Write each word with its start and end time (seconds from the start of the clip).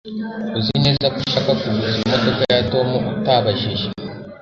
Uzi 0.57 0.75
neza 0.83 1.05
ko 1.13 1.17
ushaka 1.27 1.51
kuguza 1.61 1.97
imodoka 2.03 2.43
ya 2.55 2.61
Tom 2.71 2.89
utabajije 3.13 3.87